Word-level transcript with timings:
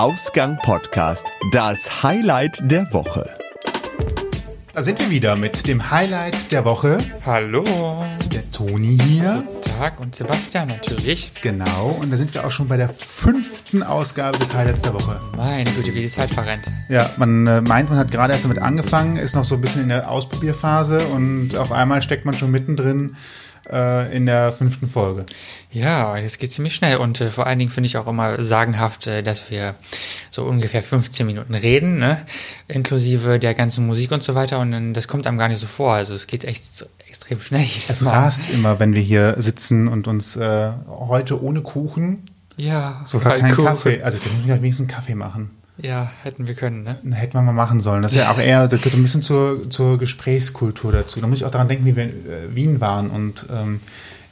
Ausgang 0.00 0.56
Podcast, 0.62 1.26
das 1.52 2.02
Highlight 2.02 2.58
der 2.62 2.90
Woche. 2.90 3.28
Da 4.72 4.82
sind 4.82 4.98
wir 4.98 5.10
wieder 5.10 5.36
mit 5.36 5.68
dem 5.68 5.90
Highlight 5.90 6.52
der 6.52 6.64
Woche. 6.64 6.96
Hallo. 7.26 7.62
Der 8.32 8.50
Toni 8.50 8.96
hier. 8.98 9.44
Guten 9.46 9.78
Tag 9.78 10.00
und 10.00 10.14
Sebastian 10.14 10.68
natürlich. 10.68 11.32
Genau, 11.42 11.98
und 12.00 12.10
da 12.10 12.16
sind 12.16 12.32
wir 12.32 12.46
auch 12.46 12.50
schon 12.50 12.66
bei 12.66 12.78
der 12.78 12.88
fünften 12.88 13.82
Ausgabe 13.82 14.38
des 14.38 14.54
Highlights 14.54 14.80
der 14.80 14.94
Woche. 14.94 15.20
Meine 15.36 15.70
Güte, 15.72 15.92
wie 15.92 16.00
die 16.00 16.08
Zeit 16.08 16.30
verrennt. 16.30 16.72
Ja, 16.88 17.10
man 17.18 17.46
äh, 17.46 17.60
meint, 17.60 17.90
man 17.90 17.98
hat 17.98 18.10
gerade 18.10 18.32
erst 18.32 18.46
damit 18.46 18.58
angefangen, 18.58 19.18
ist 19.18 19.34
noch 19.34 19.44
so 19.44 19.56
ein 19.56 19.60
bisschen 19.60 19.82
in 19.82 19.90
der 19.90 20.10
Ausprobierphase 20.10 21.08
und 21.08 21.56
auf 21.58 21.72
einmal 21.72 22.00
steckt 22.00 22.24
man 22.24 22.38
schon 22.38 22.50
mittendrin 22.50 23.16
äh, 23.72 24.14
in 24.14 24.26
der 24.26 24.52
fünften 24.52 24.88
Folge. 24.88 25.26
Ja, 25.70 26.20
das 26.20 26.38
geht 26.38 26.52
ziemlich 26.52 26.74
schnell 26.74 26.96
und 26.96 27.20
äh, 27.20 27.30
vor 27.30 27.46
allen 27.46 27.58
Dingen 27.58 27.70
finde 27.70 27.86
ich 27.86 27.96
auch 27.96 28.06
immer 28.06 28.42
sagenhaft, 28.42 29.06
äh, 29.06 29.22
dass 29.22 29.50
wir 29.50 29.74
so 30.30 30.44
ungefähr 30.44 30.82
15 30.82 31.26
Minuten 31.26 31.54
reden, 31.54 31.96
ne? 31.96 32.24
inklusive 32.68 33.38
der 33.38 33.54
ganzen 33.54 33.86
Musik 33.86 34.10
und 34.12 34.22
so 34.22 34.34
weiter 34.34 34.58
und 34.58 34.72
dann, 34.72 34.94
das 34.94 35.08
kommt 35.08 35.26
einem 35.26 35.38
gar 35.38 35.48
nicht 35.48 35.60
so 35.60 35.66
vor. 35.66 35.94
Also 35.94 36.14
es 36.14 36.26
geht 36.26 36.44
echt 36.44 36.86
extrem 37.06 37.40
schnell. 37.40 37.66
Es 37.88 38.04
rast 38.04 38.48
immer, 38.50 38.80
wenn 38.80 38.94
wir 38.94 39.02
hier 39.02 39.36
sitzen 39.38 39.88
und 39.88 40.08
uns 40.08 40.36
äh, 40.36 40.70
heute 40.88 41.42
ohne 41.42 41.62
Kuchen, 41.62 42.24
ja, 42.56 43.02
sogar 43.04 43.32
kein 43.32 43.40
keinen 43.42 43.54
Kuchen. 43.54 43.66
Kaffee, 43.66 44.02
also 44.02 44.18
wir 44.22 44.32
müssen 44.32 44.48
ja 44.48 44.56
wenigstens 44.56 44.88
Kaffee 44.88 45.14
machen. 45.14 45.50
Ja, 45.82 46.10
hätten 46.22 46.46
wir 46.46 46.54
können, 46.54 46.82
ne? 46.82 46.98
Hätten 47.12 47.34
wir 47.34 47.42
mal 47.42 47.52
machen 47.52 47.80
sollen. 47.80 48.02
Das 48.02 48.12
ist 48.12 48.18
ja 48.18 48.30
auch 48.30 48.38
eher, 48.38 48.68
das 48.68 48.80
gehört 48.80 48.94
ein 48.94 49.02
bisschen 49.02 49.22
zur, 49.22 49.68
zur 49.70 49.98
Gesprächskultur 49.98 50.92
dazu. 50.92 51.20
Da 51.20 51.26
muss 51.26 51.38
ich 51.38 51.44
auch 51.44 51.50
daran 51.50 51.68
denken, 51.68 51.86
wie 51.86 51.96
wir 51.96 52.04
in 52.04 52.10
äh, 52.10 52.54
Wien 52.54 52.80
waren 52.80 53.10
und 53.10 53.46
ähm, 53.50 53.80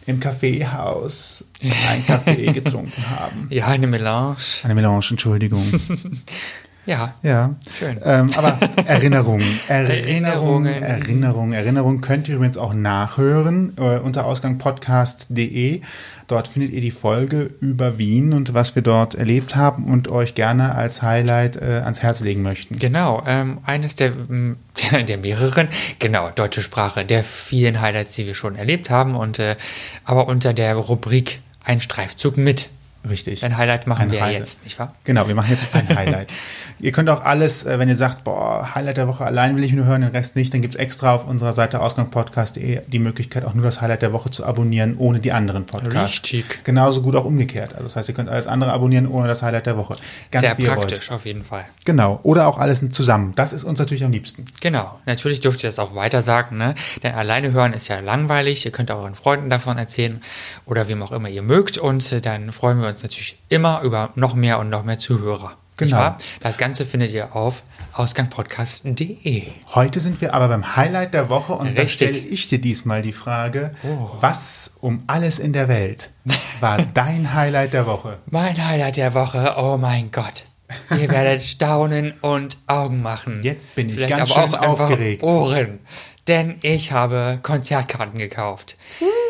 im 0.07 0.21
Kaffeehaus 0.21 1.45
einen 1.91 2.07
Kaffee 2.07 2.53
getrunken 2.53 3.11
haben. 3.11 3.47
Ja, 3.51 3.67
eine 3.67 3.87
Melange. 3.87 4.37
Eine 4.63 4.75
Melange, 4.75 5.07
Entschuldigung. 5.11 5.65
Ja, 6.89 7.13
Ja. 7.23 7.55
Schön. 7.79 8.01
Ähm, 8.03 8.31
aber 8.35 8.59
Erinnerungen. 8.87 9.61
Erinnerungen. 9.69 10.83
Erinnerungen. 10.83 11.53
Erinnerungen. 11.53 12.01
Könnt 12.01 12.29
ihr 12.29 12.37
übrigens 12.37 12.57
auch 12.57 12.73
nachhören 12.73 13.75
äh, 13.77 13.99
unter 13.99 14.25
ausgangpodcast.de. 14.25 15.83
Dort 16.29 16.49
findet 16.49 16.73
ihr 16.73 16.81
die 16.81 16.91
Folge 16.91 17.51
über 17.61 17.99
Wien 17.99 18.33
und 18.33 18.55
was 18.55 18.75
wir 18.75 18.81
dort 18.81 19.15
erlebt 19.15 19.55
haben 19.55 19.85
und 19.85 20.09
euch 20.09 20.35
gerne 20.35 20.75
als 20.77 21.03
Highlight 21.03 21.57
äh, 21.57 21.83
ans 21.85 22.03
Herz 22.03 22.21
legen 22.21 22.41
möchten. 22.41 22.79
Genau, 22.79 23.23
ähm, 23.27 23.59
eines 23.67 23.95
der, 23.95 24.09
m, 24.09 24.57
der 25.07 25.19
mehreren, 25.19 25.69
genau, 25.99 26.31
deutsche 26.31 26.63
Sprache, 26.63 27.05
der 27.05 27.23
vielen 27.23 27.83
Highlights, 27.83 28.15
die 28.15 28.27
wir 28.27 28.35
schon 28.35 28.57
erlebt 28.57 28.89
haben 28.89 29.15
und 29.15 29.39
äh, 29.39 29.57
aber 30.05 30.27
unter 30.27 30.55
der 30.55 30.75
Rubrik 30.75 31.43
ein 31.65 31.83
Streifzug 31.83 32.39
mit. 32.39 32.71
Richtig. 33.09 33.45
Ein 33.45 33.57
Highlight 33.57 33.87
machen 33.87 34.03
Eine 34.03 34.13
wir 34.13 34.21
Reise. 34.21 34.39
jetzt, 34.39 34.65
nicht 34.65 34.79
wahr? 34.79 34.95
Genau, 35.05 35.29
wir 35.29 35.35
machen 35.35 35.51
jetzt 35.51 35.69
ein 35.73 35.89
Highlight. 35.97 36.33
ihr 36.81 36.93
könnt 36.93 37.09
auch 37.11 37.23
alles, 37.23 37.65
äh, 37.65 37.79
wenn 37.79 37.89
ihr 37.89 37.97
sagt, 37.97 38.25
boah, 38.25 38.75
Highlight 38.75 38.97
der 38.97 39.09
Woche 39.09 39.25
allein 39.25 39.57
will 39.57 39.65
ich 39.65 39.73
nur 39.73 39.87
hören, 39.87 40.01
den 40.03 40.11
Rest 40.11 40.37
nicht, 40.37 40.53
dann 40.53 40.63
gibt's 40.63 40.77
extra 40.77 41.15
auf 41.15 41.27
unserer 41.27 41.53
Seite 41.53 41.81
ausgangpodcast.de 41.81 42.81
die 42.87 42.99
Möglichkeit, 42.99 43.45
auch 43.45 43.55
nur 43.55 43.65
das 43.65 43.81
Highlight 43.81 44.03
der 44.03 44.13
Woche 44.13 44.31
zu 44.31 44.45
abonnieren, 44.45 44.97
ohne 44.99 45.21
die 45.21 45.33
anderen 45.33 45.65
Podcasts. 45.65 46.25
Richtig. 46.25 46.65
Genauso 46.65 47.01
gut 47.03 47.15
auch 47.15 47.25
umgekehrt. 47.25 47.73
Also 47.73 47.85
das 47.85 47.97
heißt, 47.97 48.09
ihr 48.09 48.15
könnt 48.15 48.29
alles 48.29 48.47
andere 48.47 48.73
abonnieren, 48.73 49.07
ohne 49.07 49.29
das 49.29 49.43
Highlight 49.43 49.67
der 49.67 49.77
Woche. 49.77 49.97
Ganz 50.31 50.47
Sehr 50.47 50.59
wie 50.59 50.63
ihr 50.63 50.69
praktisch, 50.73 51.09
wollt. 51.11 51.13
auf 51.13 51.25
jeden 51.27 51.45
Fall. 51.45 51.65
Genau. 51.85 52.21
Oder 52.25 52.47
auch 52.49 52.59
alles 52.59 52.83
zusammen. 52.91 53.33
Das 53.37 53.53
ist 53.53 53.65
uns 53.65 53.79
natürlich 53.79 54.05
am 54.05 54.13
liebsten. 54.13 54.45
Genau, 54.61 54.99
natürlich 55.07 55.41
dürft 55.41 55.63
ihr 55.63 55.69
das 55.69 55.79
auch 55.79 55.95
weiter 55.95 56.21
sagen, 56.21 56.57
ne? 56.59 56.75
Denn 57.03 57.15
alleine 57.15 57.53
hören 57.53 57.73
ist 57.73 57.89
ja 57.89 58.01
langweilig. 58.01 58.65
Ihr 58.67 58.73
könnt 58.73 58.91
auch 58.91 58.99
euren 58.99 59.15
Freunden 59.15 59.51
davon 59.51 59.79
erzählen 59.79 60.21
oder 60.67 60.89
wem 60.89 61.03
auch 61.03 61.13
immer 61.13 61.29
ihr 61.29 61.43
mögt. 61.43 61.79
Und 61.79 62.13
äh, 62.13 62.21
dann 62.21 62.51
freuen 62.53 62.81
wir 62.81 62.88
uns 62.89 63.03
natürlich 63.03 63.39
immer 63.49 63.83
über 63.83 64.11
noch 64.15 64.35
mehr 64.35 64.59
und 64.59 64.69
noch 64.71 64.85
mehr 64.85 64.99
Zuhörer. 64.99 65.57
Genau. 65.77 66.17
Das 66.41 66.59
Ganze 66.59 66.85
findet 66.85 67.13
ihr 67.13 67.37
auf 67.37 67.63
ausgangpodcast.de. 67.93 69.45
Heute 69.75 70.01
sind 70.01 70.21
wir 70.21 70.35
aber 70.35 70.49
beim 70.49 70.77
Highlight 70.77 71.15
der 71.15 71.31
Woche 71.31 71.53
und 71.55 71.79
da 71.79 71.87
stelle 71.87 72.19
ich 72.19 72.49
dir 72.49 72.61
diesmal 72.61 73.03
die 73.03 73.13
Frage, 73.13 73.71
Oh. 73.85 74.11
was 74.21 74.75
um 74.81 75.03
alles 75.07 75.39
in 75.39 75.53
der 75.53 75.69
Welt 75.69 76.11
war 76.61 76.79
dein 76.95 77.33
Highlight 77.35 77.73
der 77.73 77.87
Woche? 77.87 78.19
Mein 78.31 78.57
Highlight 78.67 78.97
der 78.97 79.15
Woche, 79.15 79.55
oh 79.57 79.77
mein 79.77 80.11
Gott. 80.11 80.47
Ihr 80.91 81.09
werdet 81.11 81.43
staunen 81.43 82.15
und 82.21 82.59
Augen 82.67 83.03
machen. 83.03 83.41
Jetzt 83.43 83.75
bin 83.75 83.89
ich 83.89 83.95
Vielleicht 83.95 84.17
ganz 84.17 84.31
aber 84.33 84.47
schön 84.49 84.55
auch 84.55 84.81
aufgeregt. 84.81 85.23
Ohren. 85.23 85.79
Denn 86.27 86.57
ich 86.63 86.93
habe 86.93 87.39
Konzertkarten 87.43 88.19
gekauft. 88.19 88.77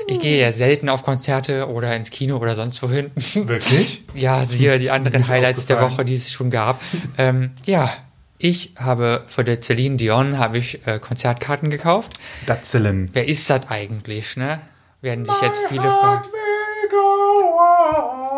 Ich 0.08 0.18
gehe 0.20 0.40
ja 0.40 0.50
selten 0.50 0.88
auf 0.88 1.04
Konzerte 1.04 1.68
oder 1.68 1.94
ins 1.94 2.10
Kino 2.10 2.38
oder 2.38 2.56
sonst 2.56 2.82
wohin. 2.82 3.10
Wirklich? 3.34 4.02
ja, 4.14 4.44
siehe 4.44 4.78
die 4.78 4.90
anderen 4.90 5.28
Highlights 5.28 5.66
der. 5.66 5.80
Woche, 5.80 6.04
die 6.04 6.16
es 6.16 6.32
schon 6.32 6.50
gab. 6.50 6.80
ähm, 7.18 7.52
ja, 7.66 7.92
ich 8.38 8.72
habe 8.76 9.22
für 9.26 9.44
die 9.44 9.60
Celine 9.60 9.96
Dion 9.96 10.38
habe 10.38 10.58
ich 10.58 10.86
äh, 10.86 10.98
Konzertkarten 10.98 11.70
gekauft. 11.70 12.14
Datzelen. 12.46 13.10
Wer 13.12 13.28
ist 13.28 13.48
das 13.50 13.68
eigentlich, 13.68 14.36
ne? 14.36 14.60
Werden 15.00 15.24
sich 15.24 15.40
jetzt 15.40 15.60
viele 15.68 15.90
fragen. 15.90 16.24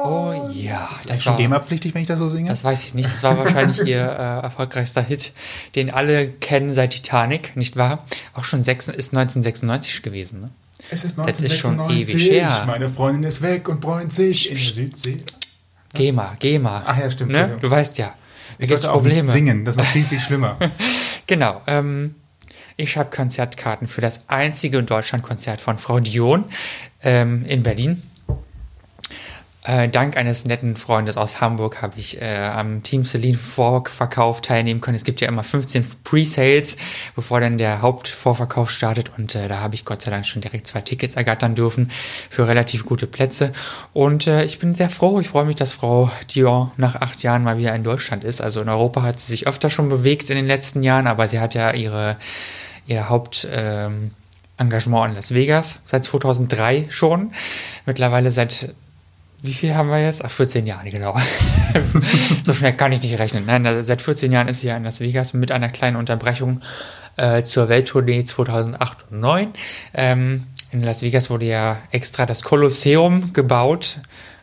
Oh 0.04 0.50
ja, 0.52 0.88
Ist 0.90 1.04
das 1.04 1.16
das 1.16 1.22
schon 1.22 1.36
GEMA-pflichtig, 1.36 1.94
wenn 1.94 2.02
ich 2.02 2.08
das 2.08 2.18
so 2.18 2.28
singe? 2.28 2.50
das 2.50 2.64
weiß 2.64 2.84
ich 2.84 2.94
nicht. 2.94 3.10
Das 3.10 3.22
war 3.22 3.38
wahrscheinlich 3.38 3.78
ihr 3.86 4.00
äh, 4.00 4.42
erfolgreichster 4.42 5.02
Hit, 5.02 5.32
den 5.74 5.90
alle 5.90 6.28
kennen 6.28 6.72
seit 6.72 6.90
Titanic, 6.90 7.56
nicht 7.56 7.76
wahr? 7.76 8.04
Auch 8.34 8.44
schon 8.44 8.62
sechs, 8.62 8.88
ist 8.88 9.14
1996 9.14 10.02
gewesen. 10.02 10.40
Ne? 10.40 10.50
es 10.90 11.04
ist 11.04 11.18
das 11.18 11.40
ist 11.40 11.58
schon 11.58 11.78
1996. 11.78 12.14
ewig 12.14 12.30
her. 12.30 12.64
Meine 12.66 12.88
Freundin 12.88 13.24
ist 13.24 13.42
weg 13.42 13.68
und 13.68 13.80
bräunt 13.80 14.12
sich 14.12 14.50
in 14.50 14.56
der 14.56 14.64
Südsee. 14.64 15.18
GEMA, 15.94 16.36
GEMA. 16.38 16.84
Ach 16.86 16.98
ja, 16.98 17.10
stimmt, 17.10 17.32
Ne? 17.32 17.58
Du 17.60 17.70
weißt 17.70 17.98
ja. 17.98 18.14
Ich 18.58 18.68
sollte 18.68 18.90
auch 18.90 19.02
nicht 19.02 19.12
Probleme. 19.14 19.30
singen, 19.30 19.64
das 19.64 19.76
ist 19.76 19.82
noch 19.82 19.90
viel, 19.90 20.04
viel 20.04 20.20
schlimmer. 20.20 20.56
Genau. 21.26 21.62
Ähm, 21.68 22.16
ich 22.76 22.96
habe 22.96 23.08
Konzertkarten 23.14 23.86
für 23.86 24.00
das 24.00 24.22
einzige 24.26 24.82
Deutschlandkonzert 24.82 25.60
von 25.60 25.78
Frau 25.78 26.00
Dion 26.00 26.44
ähm, 27.02 27.44
in 27.46 27.62
Berlin. 27.62 28.02
Äh, 29.62 29.90
dank 29.90 30.16
eines 30.16 30.46
netten 30.46 30.74
Freundes 30.74 31.18
aus 31.18 31.42
Hamburg 31.42 31.82
habe 31.82 31.98
ich 31.98 32.20
äh, 32.22 32.24
am 32.24 32.82
Team 32.82 33.04
Celine 33.04 33.36
Vorverkauf 33.36 34.40
teilnehmen 34.40 34.80
können. 34.80 34.94
Es 34.94 35.04
gibt 35.04 35.20
ja 35.20 35.28
immer 35.28 35.42
15 35.42 35.84
Pre-Sales, 36.02 36.78
bevor 37.14 37.40
dann 37.40 37.58
der 37.58 37.82
Hauptvorverkauf 37.82 38.70
startet. 38.70 39.12
Und 39.18 39.34
äh, 39.34 39.48
da 39.48 39.60
habe 39.60 39.74
ich 39.74 39.84
Gott 39.84 40.00
sei 40.00 40.10
Dank 40.10 40.24
schon 40.24 40.40
direkt 40.40 40.66
zwei 40.66 40.80
Tickets 40.80 41.16
ergattern 41.16 41.54
dürfen 41.54 41.90
für 42.30 42.48
relativ 42.48 42.86
gute 42.86 43.06
Plätze. 43.06 43.52
Und 43.92 44.26
äh, 44.26 44.44
ich 44.44 44.58
bin 44.60 44.74
sehr 44.74 44.88
froh. 44.88 45.20
Ich 45.20 45.28
freue 45.28 45.44
mich, 45.44 45.56
dass 45.56 45.74
Frau 45.74 46.10
Dion 46.34 46.70
nach 46.78 46.94
acht 46.94 47.22
Jahren 47.22 47.44
mal 47.44 47.58
wieder 47.58 47.74
in 47.74 47.84
Deutschland 47.84 48.24
ist. 48.24 48.40
Also 48.40 48.62
in 48.62 48.68
Europa 48.70 49.02
hat 49.02 49.20
sie 49.20 49.30
sich 49.30 49.46
öfter 49.46 49.68
schon 49.68 49.90
bewegt 49.90 50.30
in 50.30 50.36
den 50.36 50.46
letzten 50.46 50.82
Jahren, 50.82 51.06
aber 51.06 51.28
sie 51.28 51.38
hat 51.38 51.54
ja 51.54 51.72
ihre, 51.72 52.16
ihr 52.86 53.10
Haupt... 53.10 53.46
Ähm, 53.52 54.12
Engagement 54.60 55.08
in 55.08 55.14
Las 55.14 55.32
Vegas 55.32 55.80
seit 55.84 56.04
2003 56.04 56.88
schon. 56.90 57.32
Mittlerweile 57.86 58.30
seit 58.30 58.74
wie 59.42 59.54
viel 59.54 59.74
haben 59.74 59.88
wir 59.88 60.02
jetzt? 60.02 60.24
Ach, 60.24 60.30
14 60.30 60.66
Jahre, 60.66 60.88
genau. 60.90 61.18
so 62.44 62.52
schnell 62.52 62.74
kann 62.74 62.92
ich 62.92 63.02
nicht 63.02 63.18
rechnen. 63.18 63.46
Nein, 63.46 63.66
also 63.66 63.82
seit 63.82 64.02
14 64.02 64.30
Jahren 64.32 64.48
ist 64.48 64.60
sie 64.60 64.68
ja 64.68 64.76
in 64.76 64.84
Las 64.84 65.00
Vegas 65.00 65.32
mit 65.32 65.50
einer 65.50 65.68
kleinen 65.68 65.96
Unterbrechung 65.96 66.60
äh, 67.16 67.42
zur 67.42 67.68
Welttournee 67.68 68.24
2008 68.24 69.04
und 69.10 69.20
2009. 69.20 69.52
Ähm, 69.94 70.46
in 70.72 70.82
Las 70.82 71.02
Vegas 71.02 71.30
wurde 71.30 71.46
ja 71.46 71.78
extra 71.90 72.26
das 72.26 72.42
Kolosseum 72.42 73.32
gebaut 73.32 74.00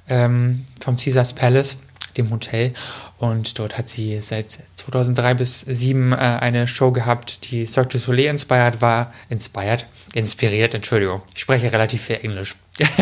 ähm, 0.09 0.65
vom 0.79 0.97
Caesars 0.97 1.33
Palace, 1.33 1.77
dem 2.17 2.31
Hotel. 2.31 2.73
Und 3.17 3.57
dort 3.59 3.77
hat 3.77 3.89
sie 3.89 4.19
seit 4.19 4.59
2003 4.75 5.33
bis 5.35 5.59
2007 5.61 6.11
äh, 6.11 6.15
eine 6.15 6.67
Show 6.67 6.91
gehabt, 6.91 7.49
die 7.49 7.65
Cirque 7.65 7.89
du 7.89 7.99
Soleil 7.99 8.25
inspired 8.25 8.81
war. 8.81 9.13
Inspired? 9.29 9.85
Inspiriert, 10.13 10.73
Entschuldigung. 10.73 11.21
Ich 11.35 11.41
spreche 11.41 11.71
relativ 11.71 12.03
viel 12.03 12.19
Englisch. 12.21 12.55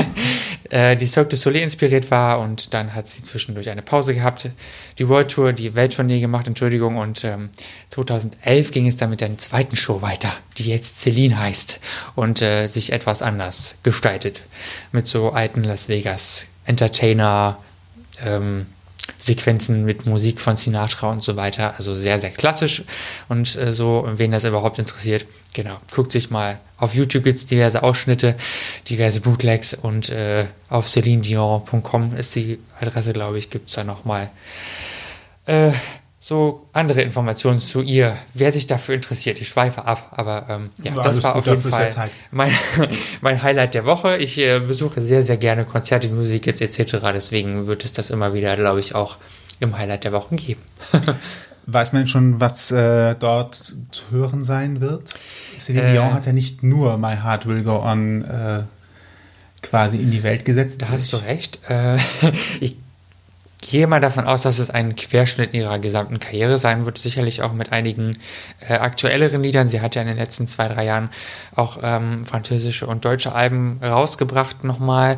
äh, 0.69 0.95
die 0.97 1.07
Cirque 1.07 1.29
du 1.29 1.35
Soleil 1.35 1.63
inspiriert 1.63 2.11
war 2.11 2.39
und 2.39 2.73
dann 2.73 2.93
hat 2.93 3.07
sie 3.07 3.21
zwischendurch 3.21 3.69
eine 3.69 3.81
Pause 3.81 4.13
gehabt, 4.13 4.49
die 4.97 5.07
World 5.07 5.31
Tour, 5.31 5.53
die 5.53 5.75
Welttournee 5.75 6.19
gemacht, 6.19 6.47
Entschuldigung, 6.47 6.97
und 6.97 7.23
ähm, 7.23 7.47
2011 7.89 8.71
ging 8.71 8.87
es 8.87 8.95
dann 8.97 9.09
mit 9.09 9.21
der 9.21 9.37
zweiten 9.37 9.75
Show 9.75 10.01
weiter, 10.01 10.31
die 10.57 10.65
jetzt 10.65 10.99
Celine 10.99 11.37
heißt 11.37 11.79
und 12.15 12.41
äh, 12.41 12.67
sich 12.67 12.91
etwas 12.91 13.21
anders 13.21 13.77
gestaltet. 13.83 14.41
Mit 14.91 15.07
so 15.07 15.31
alten 15.31 15.63
Las 15.63 15.89
Vegas 15.89 16.47
Entertainer, 16.65 17.59
ähm, 18.25 18.65
Sequenzen 19.17 19.85
mit 19.85 20.05
Musik 20.05 20.41
von 20.41 20.55
Sinatra 20.55 21.11
und 21.11 21.23
so 21.23 21.35
weiter. 21.35 21.75
Also 21.77 21.95
sehr, 21.95 22.19
sehr 22.19 22.31
klassisch. 22.31 22.83
Und 23.29 23.55
äh, 23.55 23.73
so, 23.73 24.07
wen 24.15 24.31
das 24.31 24.43
überhaupt 24.43 24.79
interessiert, 24.79 25.27
genau, 25.53 25.77
guckt 25.93 26.11
sich 26.11 26.29
mal. 26.29 26.59
Auf 26.77 26.93
YouTube 26.93 27.23
gibt 27.23 27.39
es 27.39 27.45
diverse 27.45 27.83
Ausschnitte, 27.83 28.35
diverse 28.89 29.21
Bootlegs 29.21 29.73
und 29.73 30.09
äh, 30.09 30.45
auf 30.69 30.89
celinedion.com 30.89 32.15
ist 32.15 32.35
die 32.35 32.59
Adresse, 32.79 33.13
glaube 33.13 33.37
ich, 33.37 33.49
gibt 33.49 33.69
es 33.69 33.75
da 33.75 33.83
nochmal 33.83 34.29
äh, 35.45 35.71
so 36.27 36.65
andere 36.73 37.03
Informationen 37.03 37.59
zu 37.59 37.83
ihr, 37.83 38.17
wer 38.33 38.51
sich 38.51 38.65
dafür 38.65 38.95
interessiert. 38.95 39.39
Ich 39.41 39.49
schweife 39.49 39.85
ab, 39.85 40.07
aber 40.09 40.47
ähm, 40.49 40.69
ja, 40.83 40.95
Ja, 40.95 41.03
das 41.03 41.23
war 41.23 41.35
auf 41.35 41.45
jeden 41.45 41.61
Fall 41.61 42.09
mein, 42.31 42.51
mein 43.21 43.43
Highlight 43.43 43.75
der 43.75 43.85
Woche. 43.85 44.17
Ich 44.17 44.39
äh, 44.39 44.59
besuche 44.59 45.03
sehr, 45.03 45.23
sehr 45.23 45.37
gerne 45.37 45.65
Konzerte, 45.65 46.07
Musik 46.07 46.47
jetzt 46.47 46.61
etc. 46.61 46.97
Deswegen 47.13 47.67
wird 47.67 47.85
es 47.85 47.93
das 47.93 48.09
immer 48.09 48.33
wieder, 48.33 48.55
glaube 48.55 48.79
ich, 48.79 48.95
auch 48.95 49.17
im 49.59 49.77
Highlight 49.77 50.03
der 50.03 50.13
Woche 50.13 50.33
geben. 50.33 50.61
Weiß 51.67 51.93
man 51.93 52.07
schon, 52.07 52.39
was 52.39 52.71
äh, 52.71 53.13
dort 53.19 53.75
zu 53.91 54.03
hören 54.09 54.43
sein 54.43 54.81
wird? 54.81 55.13
Celine 55.59 55.89
Äh. 55.89 55.91
Dion 55.91 56.11
hat 56.11 56.25
ja 56.25 56.33
nicht 56.33 56.63
nur 56.63 56.97
My 56.97 57.17
Heart 57.17 57.45
Will 57.45 57.61
Go 57.61 57.83
On 57.83 58.23
äh, 58.23 58.63
quasi 59.61 59.97
in 59.97 60.09
die 60.09 60.23
Welt 60.23 60.43
gesetzt. 60.43 60.81
Da 60.81 60.89
hast 60.89 61.13
du 61.13 61.17
recht. 61.17 61.59
Äh, 61.69 61.97
ich 62.61 62.77
gehe 63.65 63.87
mal 63.87 63.99
davon 63.99 64.25
aus, 64.25 64.43
dass 64.43 64.59
es 64.59 64.69
ein 64.69 64.95
Querschnitt 64.95 65.53
ihrer 65.53 65.79
gesamten 65.79 66.19
Karriere 66.19 66.59
sein 66.59 66.85
wird. 66.85 66.99
Sicherlich 66.99 67.41
auch 67.41 67.51
mit 67.51 67.71
einigen 67.71 68.17
äh, 68.59 68.73
aktuelleren 68.73 69.41
Liedern. 69.41 69.67
Sie 69.67 69.81
hat 69.81 69.95
ja 69.95 70.01
in 70.03 70.07
den 70.07 70.17
letzten 70.17 70.45
zwei, 70.45 70.67
drei 70.67 70.85
Jahren 70.85 71.09
auch 71.55 71.79
ähm, 71.81 72.25
französische 72.25 72.85
und 72.85 73.05
deutsche 73.05 73.33
Alben 73.33 73.79
rausgebracht 73.81 74.63
nochmal. 74.63 75.17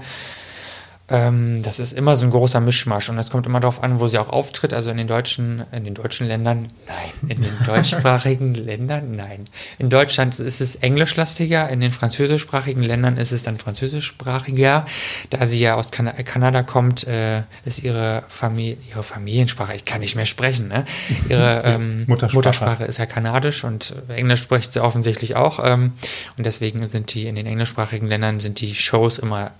Ähm, 1.09 1.63
das 1.63 1.79
ist 1.79 1.93
immer 1.93 2.17
so 2.17 2.25
ein 2.25 2.31
großer 2.31 2.59
Mischmasch 2.59 3.09
und 3.09 3.17
es 3.17 3.29
kommt 3.29 3.45
immer 3.45 3.61
darauf 3.61 3.81
an, 3.81 4.01
wo 4.01 4.07
sie 4.07 4.17
auch 4.17 4.27
auftritt. 4.27 4.73
Also 4.73 4.89
in 4.89 4.97
den 4.97 5.07
deutschen, 5.07 5.63
in 5.71 5.85
den 5.85 5.93
deutschen 5.93 6.27
Ländern, 6.27 6.67
nein, 6.85 7.29
in 7.29 7.41
den 7.41 7.53
deutschsprachigen 7.65 8.53
Ländern, 8.55 9.15
nein. 9.15 9.45
In 9.79 9.89
Deutschland 9.89 10.37
ist 10.37 10.59
es 10.59 10.75
englischlastiger, 10.75 11.69
in 11.69 11.79
den 11.79 11.91
französischsprachigen 11.91 12.83
Ländern 12.83 13.15
ist 13.15 13.31
es 13.31 13.43
dann 13.43 13.57
französischsprachiger. 13.57 14.85
Da 15.29 15.45
sie 15.47 15.59
ja 15.59 15.75
aus 15.75 15.91
kan 15.91 16.11
Kanada 16.25 16.63
kommt, 16.63 17.07
äh, 17.07 17.43
ist 17.63 17.83
ihre 17.83 18.23
Familie, 18.27 18.77
ihre 18.89 19.03
Familiensprache, 19.03 19.75
ich 19.75 19.85
kann 19.85 20.01
nicht 20.01 20.17
mehr 20.17 20.25
sprechen, 20.25 20.67
ne? 20.67 20.83
Ihre 21.29 21.61
ähm, 21.65 22.03
Muttersprache. 22.07 22.35
Muttersprache 22.35 22.83
ist 22.83 22.99
ja 22.99 23.05
kanadisch 23.05 23.63
und 23.63 23.95
Englisch 24.09 24.41
spricht 24.41 24.73
sie 24.73 24.83
offensichtlich 24.83 25.37
auch. 25.37 25.63
Ähm, 25.63 25.93
und 26.37 26.45
deswegen 26.45 26.85
sind 26.89 27.13
die 27.13 27.27
in 27.27 27.35
den 27.35 27.45
englischsprachigen 27.45 28.09
Ländern 28.09 28.41
sind 28.41 28.59
die 28.59 28.75
Shows 28.75 29.19
immer 29.19 29.51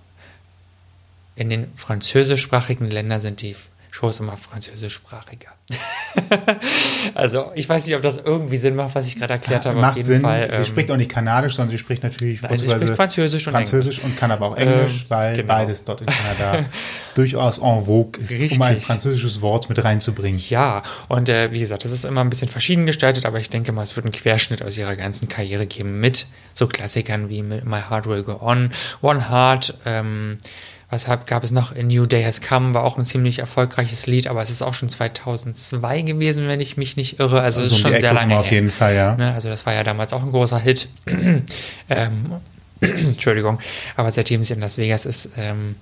in 1.38 1.50
den 1.50 1.72
französischsprachigen 1.75 2.89
Ländern 2.89 3.22
sind 3.22 3.42
die 3.42 3.56
Shows 3.92 4.19
immer 4.19 4.38
französischsprachiger. 4.38 5.50
also 7.16 7.51
ich 7.56 7.68
weiß 7.68 7.86
nicht, 7.86 7.95
ob 7.95 8.01
das 8.01 8.18
irgendwie 8.18 8.57
Sinn 8.57 8.75
macht, 8.75 8.94
was 8.95 9.07
ich 9.07 9.18
gerade 9.18 9.34
erklärt 9.34 9.66
habe. 9.66 9.80
Macht 9.80 10.01
Sinn. 10.04 10.22
Fall. 10.22 10.50
sie 10.51 10.57
ähm, 10.57 10.66
spricht 10.66 10.92
auch 10.92 10.98
nicht 10.98 11.10
Kanadisch, 11.10 11.56
sondern 11.56 11.72
sie 11.72 11.78
spricht 11.78 12.04
natürlich 12.04 12.42
Nein, 12.42 12.57
sie 12.57 12.69
spricht 12.69 12.95
Französisch 12.95 13.48
und 13.48 13.54
Französisch 13.54 14.00
und 14.00 14.16
kann 14.16 14.30
aber 14.30 14.48
auch 14.48 14.56
Englisch, 14.56 15.04
Ähm, 15.04 15.10
weil 15.10 15.36
genau. 15.36 15.48
beides 15.48 15.84
dort 15.84 16.01
in 16.01 16.07
Kanada 16.07 16.66
durchaus 17.16 17.57
en 17.57 17.86
vogue 17.86 18.22
ist, 18.22 18.36
um 18.36 18.62
ein 18.62 18.68
Richtig. 18.68 18.86
französisches 18.86 19.42
Wort 19.42 19.68
mit 19.68 19.83
reinzubringen. 19.83 20.42
Ja, 20.48 20.83
und 21.07 21.30
äh, 21.30 21.51
wie 21.51 21.60
gesagt, 21.60 21.83
das 21.83 21.92
ist 21.92 22.06
immer 22.06 22.22
ein 22.22 22.30
bisschen 22.30 22.50
verschieden 22.50 22.86
gestaltet, 22.86 23.25
aber 23.25 23.40
ich 23.40 23.50
denke 23.50 23.72
mal, 23.72 23.83
es 23.83 23.95
wird 23.95 24.06
einen 24.06 24.13
Querschnitt 24.13 24.62
aus 24.62 24.78
ihrer 24.78 24.95
ganzen 24.95 25.28
Karriere 25.28 25.66
geben 25.66 26.00
mit 26.00 26.28
so 26.54 26.68
Klassikern 26.68 27.30
wie 27.30 27.42
My 27.42 27.81
Heart 27.90 28.07
Will 28.07 28.24
Go 28.24 28.40
On, 28.42 28.72
One 29.01 29.30
Heart, 29.30 29.75
ähm, 29.86 30.38
was 30.89 31.06
gab 31.25 31.44
es 31.44 31.51
noch? 31.51 31.75
A 31.75 31.84
New 31.84 32.06
Day 32.06 32.24
Has 32.24 32.42
Come 32.42 32.74
war 32.74 32.84
auch 32.84 32.98
ein 32.98 33.04
ziemlich 33.04 33.39
erfolgreiches 33.39 34.07
Lied, 34.07 34.28
aber 34.28 34.42
es 34.42 34.50
ist 34.50 34.62
auch 34.62 34.74
schon 34.74 34.88
2002 34.88 36.01
gewesen, 36.04 36.48
wenn 36.48 36.62
ich 36.62 36.78
mich 36.78 36.95
nicht 36.95 37.19
irre. 37.19 37.42
Also, 37.42 37.62
es 37.62 37.69
So 37.69 37.75
ist 37.75 37.81
schon 37.81 38.00
sehr 38.00 38.13
lange 38.13 38.38
auf 38.38 38.45
her. 38.45 38.54
jeden 38.54 38.72
Fall, 38.72 38.95
ja. 38.95 39.16
Ne? 39.16 39.34
Also 39.34 39.50
das 39.50 39.66
war 39.66 39.74
ja 39.74 39.84
damals 39.84 40.13
auch 40.13 40.24
ein 40.24 40.31
großer 40.31 40.60
Hit. 40.60 40.88
ähm, 41.89 42.31
Entschuldigung. 42.80 43.60
Aber 43.98 44.12
seitdem 44.12 44.44
sie 44.44 44.54
in 44.54 44.62
Las 44.62 44.78
Vegas 44.78 45.06
ist, 45.06 45.31
ähm, 45.36 45.75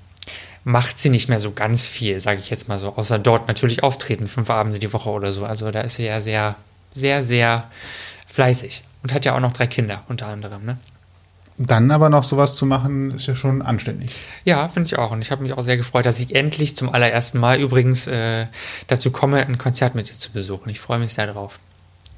macht 0.64 0.98
sie 0.98 1.10
nicht 1.10 1.30
mehr 1.30 1.40
so 1.40 1.52
ganz 1.52 1.86
viel, 1.86 2.20
sage 2.20 2.40
ich 2.40 2.50
jetzt 2.50 2.68
mal 2.68 2.80
so. 2.80 2.96
Außer 2.96 3.20
dort 3.20 3.48
natürlich 3.48 3.84
auftreten, 3.84 4.28
fünf 4.28 4.50
Abende 4.50 4.80
die 4.80 4.92
Woche 4.92 5.10
oder 5.10 5.32
so. 5.32 5.46
Also 5.46 5.70
da 5.70 5.82
ist 5.82 5.98
sie 5.98 6.06
ja 6.06 6.22
sehr, 6.22 6.56
sehr, 6.96 7.24
sehr 7.24 7.70
fleißig. 8.26 8.82
Und 9.04 9.14
hat 9.14 9.24
ja 9.26 9.36
auch 9.36 9.40
noch 9.40 9.54
drei 9.54 9.68
Kinder 9.68 10.04
unter 10.08 10.26
anderem. 10.26 10.66
Ne? 10.66 10.78
Dann 11.58 11.90
aber 11.92 12.10
noch 12.10 12.24
sowas 12.24 12.54
zu 12.56 12.66
machen, 12.66 13.12
ist 13.12 13.28
ja 13.28 13.36
schon 13.36 13.62
anständig. 13.62 14.12
Ja, 14.44 14.68
finde 14.68 14.88
ich 14.88 14.98
auch. 14.98 15.12
Und 15.12 15.22
ich 15.22 15.32
habe 15.32 15.42
mich 15.42 15.54
auch 15.54 15.62
sehr 15.64 15.78
gefreut, 15.78 16.06
dass 16.06 16.20
ich 16.20 16.36
endlich 16.36 16.76
zum 16.76 16.90
allerersten 16.90 17.40
Mal 17.40 17.60
übrigens 17.62 18.08
äh, 18.08 18.48
dazu 18.88 19.10
komme, 19.10 19.46
ein 19.46 19.58
Konzert 19.58 19.96
mit 19.96 20.10
dir 20.10 20.18
zu 20.18 20.32
besuchen. 20.32 20.70
Ich 20.70 20.82
freue 20.82 21.00
mich 21.00 21.14
sehr 21.14 21.28
drauf. 21.28 21.60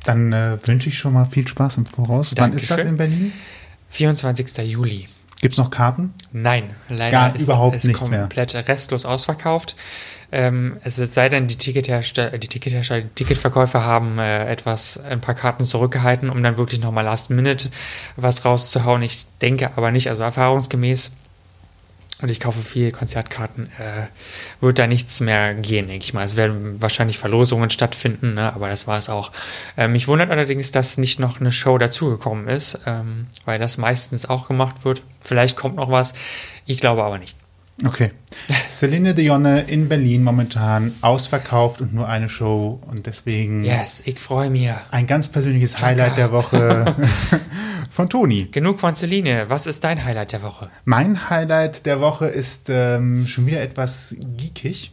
Dann 0.05 0.33
äh, 0.33 0.57
wünsche 0.65 0.89
ich 0.89 0.97
schon 0.97 1.13
mal 1.13 1.25
viel 1.27 1.47
Spaß 1.47 1.77
im 1.77 1.85
Voraus. 1.85 2.33
Wann 2.37 2.51
ist 2.51 2.63
das 2.63 2.69
Dankeschön. 2.69 2.91
in 2.91 2.97
Berlin? 2.97 3.33
24. 3.89 4.57
Juli. 4.67 5.07
Gibt 5.39 5.53
es 5.53 5.59
noch 5.59 5.69
Karten? 5.69 6.13
Nein, 6.31 6.71
leider 6.89 7.11
Gar 7.11 7.35
ist 7.35 7.41
überhaupt 7.43 7.75
es 7.75 7.83
nichts 7.83 8.09
mehr. 8.09 8.21
komplett 8.21 8.55
restlos 8.67 9.05
ausverkauft. 9.05 9.75
Ähm, 10.31 10.77
es 10.83 10.95
sei 10.95 11.29
denn, 11.29 11.47
die 11.47 11.57
Tickethersteller, 11.57 12.37
die 12.37 12.47
Tickethersteller, 12.47 13.01
die 13.01 13.13
Ticketverkäufer 13.15 13.83
haben 13.83 14.17
äh, 14.19 14.47
etwas, 14.47 14.99
ein 14.99 15.21
paar 15.21 15.35
Karten 15.35 15.63
zurückgehalten, 15.63 16.29
um 16.29 16.43
dann 16.43 16.57
wirklich 16.57 16.81
nochmal 16.81 17.05
Last 17.05 17.29
Minute 17.29 17.69
was 18.15 18.43
rauszuhauen. 18.43 19.01
Ich 19.03 19.25
denke 19.41 19.71
aber 19.75 19.91
nicht, 19.91 20.09
also 20.09 20.23
erfahrungsgemäß, 20.23 21.11
und 22.19 22.31
ich 22.31 22.39
kaufe 22.39 22.59
viel 22.59 22.91
Konzertkarten, 22.91 23.67
äh, 23.77 24.07
wird 24.59 24.79
da 24.79 24.87
nichts 24.87 25.19
mehr 25.19 25.53
gehen, 25.53 25.87
denke 25.87 26.03
ich 26.03 26.15
mal. 26.15 26.25
Es 26.25 26.35
werden 26.35 26.81
wahrscheinlich 26.81 27.19
Verlosungen 27.19 27.69
stattfinden, 27.69 28.33
ne? 28.33 28.53
aber 28.53 28.69
das 28.69 28.87
war 28.87 28.97
es 28.97 29.07
auch. 29.07 29.31
Ähm, 29.77 29.91
mich 29.91 30.07
wundert 30.07 30.31
allerdings, 30.31 30.71
dass 30.71 30.97
nicht 30.97 31.19
noch 31.19 31.39
eine 31.39 31.51
Show 31.51 31.77
dazugekommen 31.77 32.47
ist, 32.47 32.79
ähm, 32.87 33.27
weil 33.45 33.59
das 33.59 33.77
meistens 33.77 34.27
auch 34.27 34.47
gemacht 34.47 34.83
wird. 34.83 35.03
Vielleicht 35.21 35.57
kommt 35.57 35.75
noch 35.75 35.91
was, 35.91 36.13
ich 36.65 36.79
glaube 36.79 37.03
aber 37.03 37.19
nicht. 37.19 37.37
Okay. 37.85 38.11
Celine 38.69 39.13
Dionne 39.13 39.61
in 39.61 39.87
Berlin 39.87 40.23
momentan 40.23 40.95
ausverkauft 41.01 41.79
und 41.81 41.93
nur 41.93 42.07
eine 42.07 42.27
Show 42.27 42.81
und 42.87 43.05
deswegen 43.05 43.63
Yes, 43.63 44.01
ich 44.05 44.19
freue 44.19 44.49
mich. 44.49 44.69
ein 44.89 45.05
ganz 45.05 45.27
persönliches 45.27 45.79
Highlight 45.81 46.17
der 46.17 46.31
Woche 46.31 46.95
von 47.97 48.09
Toni. 48.09 48.47
Genug 48.51 48.79
von 48.79 48.93
Celine. 48.93 49.45
Was 49.49 49.65
ist 49.65 49.83
dein 49.83 50.05
Highlight 50.05 50.31
der 50.31 50.43
Woche? 50.43 50.69
Mein 50.85 51.31
Highlight 51.31 51.87
der 51.87 51.99
Woche 51.99 52.27
ist 52.27 52.69
ähm, 52.69 53.25
schon 53.25 53.47
wieder 53.47 53.59
etwas 53.59 54.15
geekig. 54.37 54.91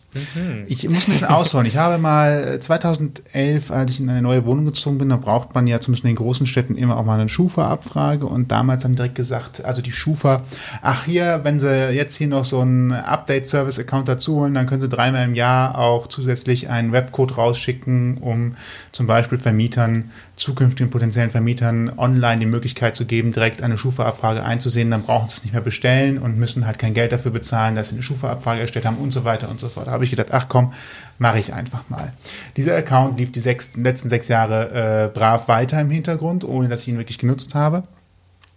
Ich 0.67 0.89
muss 0.89 1.07
ein 1.07 1.13
bisschen 1.13 1.29
ausholen. 1.29 1.67
Ich 1.67 1.77
habe 1.77 1.99
mal 1.99 2.55
äh, 2.55 2.61
2011, 2.61 3.71
als 3.71 3.91
ich 3.91 4.01
in 4.01 4.09
eine 4.09 4.23
neue 4.23 4.45
Wohnung 4.45 4.65
gezogen 4.65 4.99
bin, 4.99 5.09
da 5.09 5.17
braucht 5.17 5.55
man 5.55 5.67
ja 5.67 5.81
zumindest 5.81 6.05
in 6.05 6.11
den 6.11 6.17
großen 6.17 6.47
Städten 6.47 6.77
immer 6.77 6.97
auch 6.97 7.05
mal 7.05 7.19
eine 7.19 7.29
Schufa-Abfrage. 7.29 8.27
Und 8.27 8.53
damals 8.53 8.85
haben 8.85 8.95
direkt 8.95 9.17
gesagt, 9.17 9.65
also 9.65 9.83
die 9.83 9.93
Schufa, 9.93 10.45
ach 10.83 11.05
hier, 11.05 11.41
wenn 11.43 11.59
Sie 11.59 11.91
jetzt 11.91 12.17
hier 12.17 12.29
noch 12.29 12.45
so 12.45 12.61
einen 12.61 12.93
Update-Service-Account 12.93 14.09
dazu 14.09 14.37
holen, 14.37 14.55
dann 14.55 14.67
können 14.67 14.81
Sie 14.81 14.89
dreimal 14.89 15.25
im 15.25 15.35
Jahr 15.35 15.79
auch 15.79 16.07
zusätzlich 16.07 16.69
einen 16.69 16.93
Webcode 16.93 17.37
rausschicken, 17.37 18.19
um 18.19 18.55
zum 18.93 19.07
Beispiel 19.07 19.39
Vermietern, 19.39 20.13
zukünftigen 20.37 20.91
potenziellen 20.91 21.31
Vermietern 21.31 21.93
online 21.97 22.39
die 22.39 22.47
Möglichkeit 22.47 22.94
zu 22.95 23.07
geben, 23.07 23.33
direkt 23.33 23.63
eine 23.63 23.77
Schufa-Abfrage 23.77 24.43
einzusehen. 24.43 24.91
Dann 24.91 25.03
brauchen 25.03 25.29
sie 25.29 25.37
es 25.37 25.45
nicht 25.45 25.53
mehr 25.53 25.61
bestellen 25.61 26.19
und 26.19 26.39
müssen 26.39 26.67
halt 26.67 26.79
kein 26.79 26.95
Geld 26.95 27.13
dafür 27.13 27.31
bezahlen, 27.31 27.75
dass 27.75 27.89
sie 27.91 27.97
eine 27.97 28.03
Schufa-Abfrage 28.03 28.61
erstellt 28.61 28.87
haben 28.87 28.97
und 28.97 29.13
so 29.13 29.25
weiter 29.25 29.49
und 29.49 29.61
so 29.61 29.69
fort. 29.69 29.87
Da 29.87 29.93
habe 29.93 30.05
ich 30.05 30.11
gedacht, 30.11 30.29
ach 30.31 30.47
komm, 30.49 30.73
mache 31.19 31.39
ich 31.39 31.53
einfach 31.53 31.89
mal. 31.89 32.13
Dieser 32.57 32.77
Account 32.77 33.19
lief 33.19 33.33
die 33.33 33.41
sechs, 33.41 33.71
letzten 33.77 34.09
sechs 34.09 34.29
Jahre 34.29 34.71
äh, 35.05 35.09
brav 35.09 35.49
weiter 35.49 35.81
im 35.81 35.91
Hintergrund, 35.91 36.45
ohne 36.45 36.69
dass 36.69 36.83
ich 36.83 36.89
ihn 36.89 36.99
wirklich 36.99 37.19
genutzt 37.19 37.55
habe. 37.55 37.85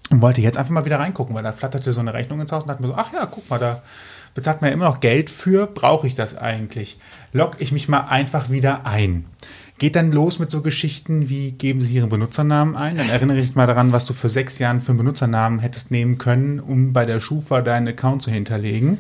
Und 0.09 0.21
wollte 0.21 0.41
jetzt 0.41 0.57
einfach 0.57 0.71
mal 0.71 0.85
wieder 0.85 0.99
reingucken, 0.99 1.35
weil 1.35 1.43
da 1.43 1.51
flatterte 1.51 1.91
so 1.91 1.99
eine 1.99 2.13
Rechnung 2.13 2.39
ins 2.39 2.51
Haus 2.51 2.63
und 2.63 2.69
dachte 2.69 2.81
mir 2.81 2.89
so, 2.89 2.95
ach 2.95 3.11
ja, 3.13 3.25
guck 3.25 3.49
mal, 3.49 3.59
da 3.59 3.81
bezahlt 4.33 4.61
man 4.61 4.69
ja 4.69 4.75
immer 4.75 4.85
noch 4.85 4.99
Geld 4.99 5.29
für, 5.29 5.67
brauche 5.67 6.07
ich 6.07 6.15
das 6.15 6.37
eigentlich? 6.37 6.97
Log 7.33 7.55
ich 7.59 7.71
mich 7.71 7.89
mal 7.89 8.01
einfach 8.01 8.49
wieder 8.49 8.85
ein. 8.85 9.25
Geht 9.79 9.95
dann 9.95 10.11
los 10.11 10.39
mit 10.39 10.49
so 10.49 10.61
Geschichten 10.61 11.29
wie, 11.29 11.51
geben 11.51 11.81
Sie 11.81 11.93
Ihren 11.93 12.09
Benutzernamen 12.09 12.75
ein, 12.75 12.97
dann 12.97 13.09
erinnere 13.09 13.39
ich 13.39 13.53
mal 13.53 13.67
daran, 13.67 13.91
was 13.91 14.05
du 14.05 14.13
für 14.13 14.27
sechs 14.27 14.57
Jahren 14.57 14.81
für 14.81 14.89
einen 14.89 14.97
Benutzernamen 14.97 15.59
hättest 15.59 15.91
nehmen 15.91 16.17
können, 16.17 16.59
um 16.59 16.93
bei 16.93 17.05
der 17.05 17.19
Schufa 17.19 17.61
deinen 17.61 17.87
Account 17.87 18.23
zu 18.23 18.31
hinterlegen. 18.31 18.97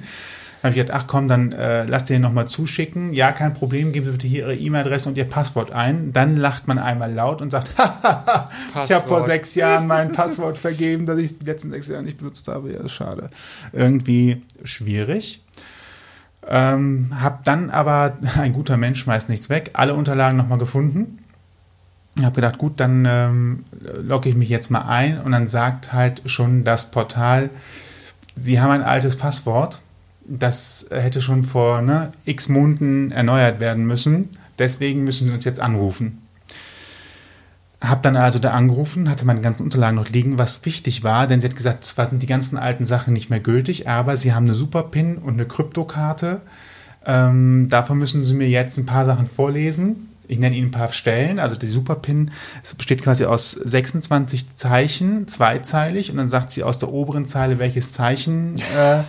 Dann 0.61 0.71
habe 0.71 0.79
ich 0.79 0.85
gedacht, 0.85 1.01
ach 1.03 1.07
komm, 1.07 1.27
dann 1.27 1.51
äh, 1.51 1.85
lass 1.85 2.05
dir 2.05 2.13
den 2.15 2.21
nochmal 2.21 2.47
zuschicken. 2.47 3.13
Ja, 3.13 3.31
kein 3.31 3.55
Problem, 3.55 3.91
geben 3.91 4.05
Sie 4.05 4.11
bitte 4.11 4.27
hier 4.27 4.39
Ihre 4.41 4.55
E-Mail-Adresse 4.55 5.09
und 5.09 5.17
Ihr 5.17 5.25
Passwort 5.25 5.71
ein. 5.71 6.13
Dann 6.13 6.37
lacht 6.37 6.67
man 6.67 6.77
einmal 6.77 7.11
laut 7.11 7.41
und 7.41 7.51
sagt, 7.51 7.71
ich 8.83 8.91
habe 8.91 9.07
vor 9.07 9.23
sechs 9.23 9.55
Jahren 9.55 9.87
mein 9.87 10.11
Passwort 10.11 10.57
vergeben, 10.57 11.05
das 11.07 11.19
ich 11.19 11.39
die 11.39 11.45
letzten 11.45 11.71
sechs 11.71 11.87
Jahre 11.87 12.03
nicht 12.03 12.17
benutzt 12.17 12.47
habe. 12.47 12.73
Ja, 12.73 12.87
schade. 12.87 13.29
Irgendwie 13.71 14.41
schwierig. 14.63 15.41
Ähm, 16.49 17.11
hab 17.19 17.43
dann 17.43 17.69
aber, 17.69 18.17
ein 18.37 18.53
guter 18.53 18.77
Mensch 18.77 19.01
schmeißt 19.01 19.29
nichts 19.29 19.49
weg, 19.49 19.71
alle 19.73 19.93
Unterlagen 19.93 20.37
nochmal 20.37 20.57
gefunden. 20.57 21.19
Habe 22.21 22.35
gedacht, 22.35 22.57
gut, 22.57 22.79
dann 22.79 23.05
ähm, 23.05 23.63
logge 24.01 24.29
ich 24.29 24.35
mich 24.35 24.49
jetzt 24.49 24.71
mal 24.71 24.81
ein 24.81 25.21
und 25.21 25.33
dann 25.33 25.47
sagt 25.47 25.93
halt 25.93 26.23
schon 26.25 26.63
das 26.63 26.89
Portal, 26.89 27.51
Sie 28.35 28.59
haben 28.59 28.71
ein 28.71 28.83
altes 28.83 29.15
Passwort. 29.15 29.81
Das 30.25 30.87
hätte 30.91 31.21
schon 31.21 31.43
vor 31.43 31.81
ne, 31.81 32.11
x 32.25 32.49
Monaten 32.49 33.11
erneuert 33.11 33.59
werden 33.59 33.85
müssen. 33.85 34.29
Deswegen 34.59 35.03
müssen 35.03 35.27
Sie 35.27 35.33
uns 35.33 35.45
jetzt 35.45 35.59
anrufen. 35.59 36.21
Hab 37.79 38.01
dann 38.01 38.15
also 38.15 38.39
da 38.39 38.51
angerufen, 38.51 39.07
hatte 39.09 39.25
meine 39.25 39.41
ganzen 39.41 39.63
Unterlagen 39.63 39.95
noch 39.95 40.09
liegen, 40.09 40.39
was 40.39 40.65
wichtig 40.65 41.03
war, 41.03 41.27
denn 41.27 41.41
sie 41.41 41.47
hat 41.47 41.55
gesagt, 41.55 41.83
zwar 41.83 42.07
sind 42.07 42.23
die 42.23 42.27
ganzen 42.27 42.57
alten 42.57 42.85
Sachen 42.85 43.13
nicht 43.13 43.29
mehr 43.29 43.39
gültig, 43.39 43.87
aber 43.87 44.17
sie 44.17 44.33
haben 44.33 44.45
eine 44.45 44.55
Super-PIN 44.55 45.17
und 45.17 45.35
eine 45.35 45.45
Kryptokarte. 45.45 46.41
Ähm, 47.05 47.67
davon 47.69 47.99
müssen 47.99 48.23
sie 48.23 48.33
mir 48.33 48.49
jetzt 48.49 48.77
ein 48.77 48.87
paar 48.87 49.05
Sachen 49.05 49.27
vorlesen. 49.27 50.09
Ich 50.27 50.39
nenne 50.39 50.55
Ihnen 50.55 50.67
ein 50.67 50.71
paar 50.71 50.91
Stellen. 50.91 51.39
Also 51.39 51.55
die 51.55 51.67
Superpin 51.67 52.31
es 52.63 52.75
besteht 52.75 53.01
quasi 53.01 53.25
aus 53.25 53.51
26 53.51 54.55
Zeichen, 54.55 55.27
zweizeilig. 55.27 56.11
Und 56.11 56.17
dann 56.17 56.29
sagt 56.29 56.51
sie 56.51 56.63
aus 56.63 56.79
der 56.79 56.91
oberen 56.91 57.25
Zeile, 57.25 57.59
welches 57.59 57.91
Zeichen 57.91 58.55
äh, 58.77 59.03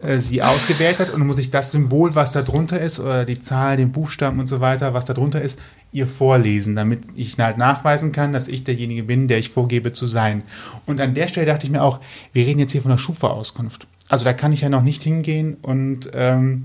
äh, 0.00 0.18
sie 0.18 0.42
ausgewählt 0.42 1.00
hat. 1.00 1.10
Und 1.10 1.20
dann 1.20 1.26
muss 1.26 1.38
ich 1.38 1.50
das 1.50 1.72
Symbol, 1.72 2.14
was 2.14 2.32
da 2.32 2.42
drunter 2.42 2.80
ist, 2.80 3.00
oder 3.00 3.24
die 3.24 3.38
Zahl, 3.38 3.76
den 3.76 3.92
Buchstaben 3.92 4.40
und 4.40 4.46
so 4.46 4.60
weiter, 4.60 4.94
was 4.94 5.04
da 5.04 5.14
drunter 5.14 5.40
ist, 5.40 5.60
ihr 5.92 6.06
vorlesen, 6.06 6.76
damit 6.76 7.02
ich 7.16 7.38
halt 7.38 7.58
nachweisen 7.58 8.12
kann, 8.12 8.32
dass 8.32 8.48
ich 8.48 8.64
derjenige 8.64 9.02
bin, 9.04 9.28
der 9.28 9.38
ich 9.38 9.50
vorgebe 9.50 9.92
zu 9.92 10.06
sein. 10.06 10.42
Und 10.86 11.00
an 11.00 11.14
der 11.14 11.28
Stelle 11.28 11.46
dachte 11.46 11.66
ich 11.66 11.72
mir 11.72 11.82
auch, 11.82 12.00
wir 12.32 12.46
reden 12.46 12.60
jetzt 12.60 12.72
hier 12.72 12.82
von 12.82 12.90
der 12.90 12.98
Schufa-Auskunft. 12.98 13.86
Also 14.08 14.24
da 14.24 14.32
kann 14.32 14.52
ich 14.52 14.62
ja 14.62 14.68
noch 14.68 14.82
nicht 14.82 15.02
hingehen 15.02 15.56
und 15.62 16.10
ähm, 16.14 16.64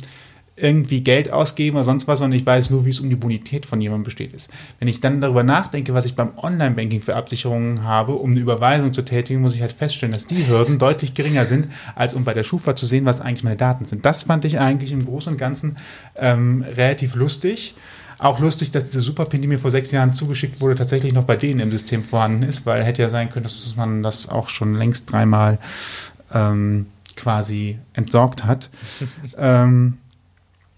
irgendwie 0.57 1.01
Geld 1.01 1.31
ausgeben 1.31 1.75
oder 1.75 1.83
sonst 1.83 2.07
was, 2.07 2.19
sondern 2.19 2.39
ich 2.39 2.45
weiß 2.45 2.69
nur, 2.69 2.85
wie 2.85 2.89
es 2.89 3.01
um 3.01 3.09
die 3.09 3.17
Bonität 3.17 3.65
von 3.65 3.81
jemandem 3.81 4.05
besteht 4.05 4.33
ist. 4.33 4.49
Wenn 4.79 4.87
ich 4.87 5.01
dann 5.01 5.19
darüber 5.19 5.43
nachdenke, 5.43 5.93
was 5.93 6.05
ich 6.05 6.15
beim 6.15 6.37
Online-Banking 6.37 7.01
für 7.01 7.15
Absicherungen 7.15 7.83
habe, 7.83 8.13
um 8.13 8.31
eine 8.31 8.39
Überweisung 8.39 8.93
zu 8.93 9.03
tätigen, 9.03 9.41
muss 9.41 9.53
ich 9.53 9.61
halt 9.61 9.73
feststellen, 9.73 10.13
dass 10.13 10.27
die 10.27 10.47
Hürden 10.47 10.79
deutlich 10.79 11.13
geringer 11.13 11.45
sind, 11.45 11.67
als 11.95 12.13
um 12.13 12.23
bei 12.23 12.33
der 12.33 12.43
Schufa 12.43 12.75
zu 12.75 12.85
sehen, 12.85 13.05
was 13.05 13.19
eigentlich 13.19 13.43
meine 13.43 13.57
Daten 13.57 13.85
sind. 13.85 14.05
Das 14.05 14.23
fand 14.23 14.45
ich 14.45 14.59
eigentlich 14.59 14.93
im 14.93 15.05
Großen 15.05 15.33
und 15.33 15.37
Ganzen 15.37 15.77
ähm, 16.15 16.63
relativ 16.75 17.15
lustig. 17.15 17.75
Auch 18.17 18.39
lustig, 18.39 18.71
dass 18.71 18.85
diese 18.85 19.01
Superpin, 19.01 19.41
die 19.41 19.49
mir 19.49 19.59
vor 19.59 19.71
sechs 19.71 19.91
Jahren 19.91 20.13
zugeschickt 20.13 20.61
wurde, 20.61 20.75
tatsächlich 20.75 21.11
noch 21.11 21.25
bei 21.25 21.35
denen 21.35 21.59
im 21.59 21.71
System 21.71 22.01
vorhanden 22.01 22.43
ist, 22.43 22.65
weil 22.65 22.81
hätte 22.81 23.01
ja 23.01 23.09
sein 23.09 23.29
können, 23.29 23.43
dass 23.43 23.75
man 23.75 24.03
das 24.03 24.29
auch 24.29 24.47
schon 24.47 24.75
längst 24.75 25.11
dreimal 25.11 25.59
ähm, 26.33 26.85
quasi 27.17 27.77
entsorgt 27.93 28.45
hat. 28.45 28.69
ähm, 29.37 29.97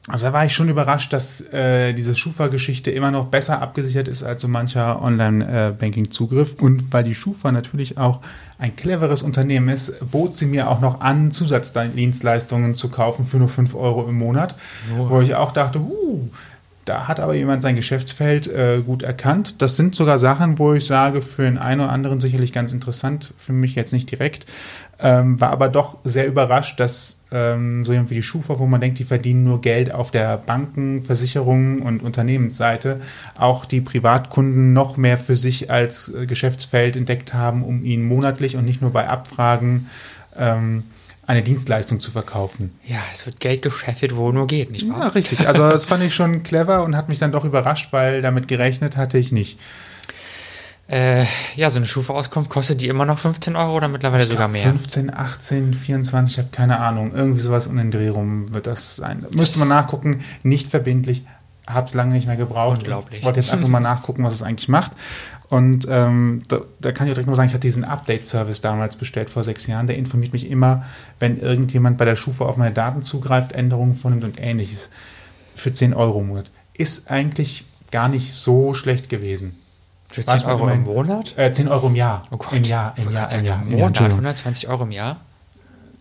also 0.08 0.28
da 0.28 0.34
war 0.34 0.46
ich 0.46 0.54
schon 0.54 0.70
überrascht, 0.70 1.12
dass 1.12 1.42
äh, 1.52 1.94
diese 1.94 2.16
Schufa-Geschichte 2.16 2.92
immer 2.92 3.12
noch 3.12 3.26
besser 3.26 3.62
abgesichert 3.62 4.08
ist 4.08 4.24
als 4.24 4.42
so 4.42 4.48
mancher 4.48 5.02
Online-Banking-Zugriff. 5.02 6.62
Und 6.62 6.94
weil 6.94 7.04
die 7.04 7.14
Schufa 7.14 7.52
natürlich 7.52 7.98
auch 7.98 8.22
ein 8.58 8.78
cleveres 8.78 9.22
Unternehmen 9.22 9.68
ist, 9.68 10.10
bot 10.10 10.34
sie 10.34 10.46
mir 10.46 10.70
auch 10.70 10.80
noch 10.80 11.02
an, 11.02 11.32
Zusatzdienstleistungen 11.32 12.74
zu 12.74 12.90
kaufen 12.90 13.26
für 13.26 13.38
nur 13.38 13.50
5 13.50 13.76
Euro 13.76 14.08
im 14.08 14.18
Monat. 14.18 14.56
Oh. 14.98 15.10
Wo 15.10 15.22
ich 15.22 15.36
auch 15.36 15.52
dachte, 15.52 15.80
uh, 15.80 16.30
da 16.88 17.08
hat 17.08 17.20
aber 17.20 17.36
jemand 17.36 17.62
sein 17.62 17.76
Geschäftsfeld 17.76 18.48
äh, 18.48 18.82
gut 18.86 19.04
erkannt. 19.04 19.62
Das 19.62 19.76
sind 19.76 19.94
sogar 19.94 20.20
Sachen, 20.20 20.58
wo 20.58 20.74
ich 20.74 20.86
sage, 20.86 21.22
für 21.22 21.44
den 21.44 21.58
einen 21.58 21.82
oder 21.82 21.92
anderen 21.92 22.22
sicherlich 22.22 22.54
ganz 22.54 22.72
interessant, 22.72 23.34
für 23.38 23.54
mich 23.54 23.76
jetzt 23.76 23.92
nicht 23.94 24.10
direkt. 24.10 24.46
Ähm, 25.00 25.40
war 25.40 25.52
aber 25.52 25.70
doch 25.70 26.00
sehr 26.04 26.28
überrascht, 26.28 26.80
dass 26.80 27.24
ähm, 27.32 27.86
so 27.86 27.92
jemand 27.92 28.10
wie 28.10 28.16
die 28.16 28.24
Schufa, 28.24 28.58
wo 28.58 28.66
man 28.66 28.82
denkt, 28.82 29.00
die 29.00 29.04
verdienen 29.04 29.44
nur 29.44 29.62
Geld 29.62 29.94
auf 29.94 30.12
der 30.12 30.38
Banken-, 30.38 31.04
Versicherungen 31.04 31.82
und 31.82 32.02
Unternehmensseite, 32.02 33.02
auch 33.38 33.66
die 33.66 33.82
Privatkunden 33.82 34.74
noch 34.74 34.98
mehr 34.98 35.18
für 35.18 35.36
sich 35.36 35.70
als 35.70 36.10
äh, 36.10 36.26
Geschäftsfeld 36.26 36.96
entdeckt 36.96 37.34
haben, 37.34 37.64
um 37.64 37.84
ihn 37.84 38.04
monatlich 38.08 38.56
und 38.56 38.66
nicht 38.66 38.82
nur 38.82 38.92
bei 38.92 39.08
Abfragen 39.08 39.88
ähm, 40.36 40.84
eine 41.28 41.44
Dienstleistung 41.44 42.00
zu 42.00 42.10
verkaufen. 42.10 42.72
Ja, 42.86 43.00
es 43.14 43.26
wird 43.26 43.42
Geld 43.42 43.62
geschäffelt, 43.62 44.16
wo 44.16 44.32
nur 44.32 44.48
geht, 44.48 44.72
nicht 44.72 44.90
wahr? 44.90 45.02
Ja, 45.02 45.08
richtig. 45.10 45.46
Also 45.46 45.70
das 45.70 45.86
fand 45.86 46.04
ich 46.04 46.16
schon 46.16 46.42
clever 46.42 46.84
und 46.84 46.96
hat 46.96 47.10
mich 47.10 47.20
dann 47.20 47.34
doch 47.34 47.44
überrascht, 47.44 47.90
weil 47.92 48.22
damit 48.22 48.48
gerechnet 48.48 48.96
hatte 48.96 49.18
ich 49.18 49.34
nicht. 49.34 49.60
Äh, 50.90 51.26
ja, 51.58 51.70
so 51.70 51.78
eine 51.78 51.86
Schufa-Auskunft 51.86 52.50
kostet 52.50 52.80
die 52.80 52.88
immer 52.88 53.06
noch 53.06 53.20
15 53.20 53.58
Euro 53.58 53.76
oder 53.76 53.90
mittlerweile 53.90 54.24
ich 54.24 54.30
sogar 54.30 54.48
mehr? 54.48 54.64
15, 54.64 55.14
18, 55.14 55.74
24, 55.74 56.36
ich 56.38 56.40
habe 56.40 56.50
keine 56.54 56.80
Ahnung. 56.80 57.14
Irgendwie 57.14 57.42
sowas 57.42 57.68
um 57.68 57.76
den 57.76 57.92
Dreh 57.92 58.08
rum 58.08 58.54
wird 58.54 58.68
das 58.68 58.96
sein. 58.96 59.26
Müsste 59.32 59.60
man 59.60 59.68
nachgucken, 59.68 60.24
nicht 60.44 60.70
verbindlich, 60.70 61.26
habe 61.68 61.88
es 61.88 61.94
lange 61.94 62.14
nicht 62.14 62.28
mehr 62.28 62.38
gebraucht. 62.38 62.80
Unglaublich. 62.80 63.24
Wollte 63.24 63.40
jetzt 63.40 63.52
einfach 63.52 63.68
mal 63.68 63.80
nachgucken, 63.80 64.24
was 64.24 64.34
es 64.34 64.42
eigentlich 64.42 64.70
macht. 64.70 64.94
Und 65.50 65.88
ähm, 65.90 66.44
da, 66.48 66.62
da, 66.80 66.92
kann 66.92 67.08
ich 67.08 67.14
direkt 67.14 67.28
mal 67.28 67.36
sagen, 67.36 67.48
ich 67.48 67.54
hatte 67.54 67.62
diesen 67.62 67.84
Update-Service 67.86 68.62
damals 68.62 68.96
bestellt 68.96 69.30
vor 69.30 69.44
sechs 69.44 69.68
Jahren. 69.68 69.88
Der 69.88 69.98
informiert 69.98 70.34
mich 70.34 70.50
immer, 70.50 70.86
wenn 71.20 71.40
irgendjemand 71.40 71.98
bei 71.98 72.06
der 72.06 72.16
Schufa 72.16 72.46
auf 72.46 72.58
meine 72.58 72.74
Daten 72.74 73.02
zugreift, 73.02 73.54
Änderungen 73.54 73.96
vornimmt 73.96 74.24
und 74.24 74.42
ähnliches. 74.42 74.90
Für 75.56 75.74
10 75.74 75.94
Euro 75.94 76.20
im 76.22 76.28
Monat. 76.28 76.52
Ist 76.78 77.10
eigentlich 77.10 77.66
gar 77.92 78.10
nicht 78.10 78.34
so 78.34 78.74
schlecht 78.74 79.10
gewesen. 79.10 79.60
Für 80.10 80.24
10 80.24 80.46
Euro 80.46 80.70
im 80.70 80.84
Monat? 80.84 81.34
Äh, 81.38 81.52
10 81.52 81.68
Euro 81.68 81.88
im 81.88 81.96
Jahr. 81.96 82.24
Oh 82.32 82.38
Gott. 82.38 82.54
Im 82.54 82.64
Jahr, 82.64 82.94
im 82.98 83.12
Jahr, 83.12 83.34
im 83.34 83.46
Jahr. 83.46 83.62
Im 83.64 83.72
Monat 83.72 84.02
120 84.02 84.70
Euro 84.70 84.84
im 84.84 84.92
Jahr? 84.92 85.20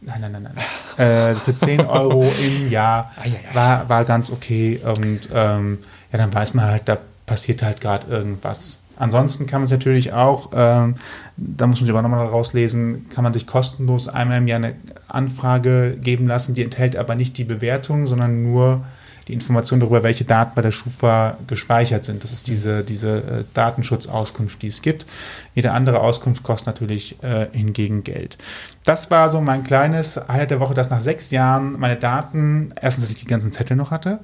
Nein, 0.06 0.20
nein, 0.20 0.32
nein, 0.32 0.48
nein. 0.96 1.06
äh, 1.06 1.34
für 1.34 1.54
10 1.54 1.80
Euro 1.86 2.24
im 2.40 2.70
Jahr 2.70 3.12
war, 3.52 3.88
war 3.88 4.04
ganz 4.04 4.30
okay. 4.30 4.80
Und 4.82 5.28
ähm, 5.34 5.78
ja, 6.12 6.18
dann 6.18 6.32
weiß 6.32 6.54
man 6.54 6.66
halt, 6.66 6.82
da 6.86 6.98
passiert 7.26 7.62
halt 7.62 7.80
gerade 7.80 8.06
irgendwas. 8.06 8.82
Ansonsten 8.98 9.46
kann 9.46 9.60
man 9.60 9.66
es 9.66 9.72
natürlich 9.72 10.12
auch, 10.14 10.50
ähm, 10.54 10.94
da 11.36 11.66
muss 11.66 11.80
man 11.80 11.86
sich 11.86 11.90
aber 11.90 12.02
nochmal 12.02 12.26
rauslesen, 12.26 13.10
kann 13.10 13.24
man 13.24 13.34
sich 13.34 13.46
kostenlos 13.46 14.08
einmal 14.08 14.38
im 14.38 14.46
Jahr 14.46 14.56
eine 14.56 14.74
Anfrage 15.08 15.98
geben 16.00 16.26
lassen, 16.26 16.54
die 16.54 16.64
enthält 16.64 16.96
aber 16.96 17.14
nicht 17.14 17.36
die 17.36 17.44
Bewertung, 17.44 18.06
sondern 18.06 18.42
nur 18.42 18.84
die 19.28 19.32
Information 19.32 19.80
darüber, 19.80 20.02
welche 20.02 20.24
Daten 20.24 20.52
bei 20.54 20.62
der 20.62 20.70
Schufa 20.70 21.36
gespeichert 21.46 22.04
sind. 22.04 22.22
Das 22.22 22.32
ist 22.32 22.46
diese, 22.46 22.84
diese 22.84 23.18
äh, 23.18 23.44
Datenschutzauskunft, 23.54 24.62
die 24.62 24.68
es 24.68 24.82
gibt. 24.82 25.06
Jede 25.54 25.72
andere 25.72 26.00
Auskunft 26.00 26.44
kostet 26.44 26.66
natürlich 26.66 27.22
äh, 27.22 27.48
hingegen 27.52 28.04
Geld. 28.04 28.38
Das 28.84 29.10
war 29.10 29.28
so 29.28 29.40
mein 29.40 29.64
kleines 29.64 30.20
Highlight 30.28 30.52
der 30.52 30.60
Woche, 30.60 30.74
dass 30.74 30.90
nach 30.90 31.00
sechs 31.00 31.32
Jahren 31.32 31.78
meine 31.78 31.96
Daten, 31.96 32.68
erstens, 32.80 33.04
dass 33.04 33.12
ich 33.12 33.20
die 33.20 33.26
ganzen 33.26 33.50
Zettel 33.50 33.76
noch 33.76 33.90
hatte, 33.90 34.18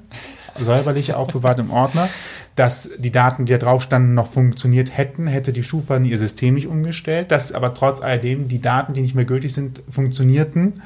säuberlich 0.61 1.15
aufbewahrt 1.15 1.59
im 1.59 1.71
Ordner, 1.71 2.09
dass 2.55 2.91
die 2.99 3.11
Daten, 3.11 3.47
die 3.47 3.53
da 3.53 3.59
drauf 3.59 3.83
standen, 3.83 4.15
noch 4.15 4.27
funktioniert 4.27 4.97
hätten, 4.97 5.27
hätte 5.27 5.53
die 5.53 5.65
Schufa 5.65 5.97
ihr 5.97 6.19
System 6.19 6.55
nicht 6.55 6.67
umgestellt, 6.67 7.31
dass 7.31 7.53
aber 7.53 7.75
trotz 7.75 8.03
alledem 8.03 8.47
die 8.47 8.61
Daten, 8.61 8.93
die 8.93 9.01
nicht 9.01 9.15
mehr 9.15 9.25
gültig 9.25 9.53
sind, 9.55 9.83
funktionierten. 9.89 10.83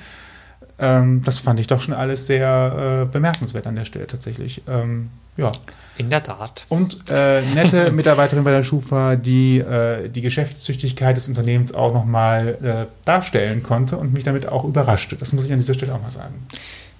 Ähm, 0.79 1.23
das 1.23 1.39
fand 1.39 1.59
ich 1.61 1.67
doch 1.67 1.81
schon 1.81 1.95
alles 1.95 2.27
sehr 2.27 3.03
äh, 3.03 3.05
bemerkenswert 3.07 3.67
an 3.67 3.77
der 3.77 3.85
Stelle 3.85 4.07
tatsächlich. 4.07 4.63
Ähm, 4.69 5.11
ja. 5.37 5.53
In 5.99 6.11
der 6.11 6.23
Tat. 6.23 6.67
Und 6.69 6.99
äh, 7.11 7.43
nette 7.55 7.91
Mitarbeiterin 7.93 8.45
bei 8.45 8.51
der 8.51 8.63
Schufa, 8.63 9.17
die 9.17 9.59
äh, 9.59 10.09
die 10.09 10.21
Geschäftstüchtigkeit 10.21 11.17
des 11.17 11.29
Unternehmens 11.29 11.75
auch 11.75 11.93
nochmal 11.93 12.59
äh, 12.63 12.87
darstellen 13.05 13.63
konnte 13.63 13.97
und 13.97 14.13
mich 14.13 14.25
damit 14.25 14.49
auch 14.49 14.65
überraschte. 14.65 15.17
Das 15.17 15.33
muss 15.33 15.47
ich 15.47 15.53
an 15.53 15.59
dieser 15.59 15.75
Stelle 15.75 15.95
auch 15.95 16.03
mal 16.03 16.11
sagen. 16.11 16.47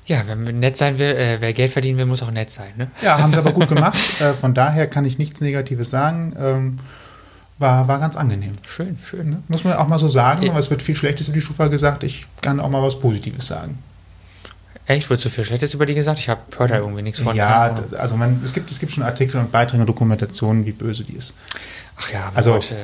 Ja, 0.07 0.23
wenn 0.27 0.45
man 0.45 0.61
nett 0.61 0.77
sein 0.77 0.99
will, 0.99 1.09
äh, 1.17 1.39
wer 1.41 1.53
Geld 1.53 1.73
verdienen 1.73 1.99
will, 1.99 2.07
muss 2.07 2.23
auch 2.23 2.31
nett 2.31 2.51
sein. 2.51 2.71
Ne? 2.77 2.91
Ja, 3.03 3.19
haben 3.19 3.33
sie 3.33 3.39
aber 3.39 3.53
gut 3.53 3.69
gemacht. 3.75 3.99
äh, 4.21 4.33
von 4.35 4.55
daher 4.55 4.87
kann 4.87 5.05
ich 5.05 5.19
nichts 5.19 5.41
Negatives 5.41 5.91
sagen. 5.91 6.35
Ähm, 6.39 6.79
war, 7.59 7.89
war 7.89 7.99
ganz 7.99 8.17
angenehm. 8.17 8.53
Schön, 8.67 8.99
schön. 9.03 9.31
Ne? 9.31 9.43
Muss 9.49 9.65
man 9.65 9.75
auch 9.75 9.89
mal 9.89 9.99
so 9.99 10.09
sagen, 10.09 10.43
ja. 10.43 10.51
aber 10.51 10.61
es 10.61 10.71
wird 10.71 10.83
viel 10.83 10.95
Schlechtes 10.95 11.29
über 11.29 11.37
die 11.37 11.41
Schufa 11.41 11.69
gesagt. 11.69 12.03
Ich 12.03 12.27
kann 12.43 12.61
auch 12.61 12.69
mal 12.69 12.83
was 12.83 12.99
Positives 12.99 13.47
sagen. 13.47 13.79
Echt? 14.89 15.11
Wird 15.11 15.21
so 15.21 15.29
viel 15.29 15.45
Schlechtes 15.45 15.75
über 15.75 15.85
die 15.85 15.95
gesagt? 15.95 16.21
Ich 16.21 16.29
habe 16.29 16.41
hört 16.57 16.71
da 16.71 16.79
irgendwie 16.79 17.03
nichts 17.03 17.19
von. 17.19 17.35
Ja, 17.35 17.75
also 17.99 18.17
man, 18.17 18.41
es, 18.45 18.53
gibt, 18.53 18.71
es 18.71 18.79
gibt 18.79 18.93
schon 18.93 19.03
Artikel 19.03 19.41
und 19.41 19.51
Beiträge 19.51 19.81
und 19.81 19.89
Dokumentationen, 19.89 20.65
wie 20.65 20.73
böse 20.73 21.03
die 21.03 21.15
ist. 21.15 21.35
Ach 21.97 22.13
ja, 22.13 22.31
also, 22.35 22.53
Gott, 22.53 22.75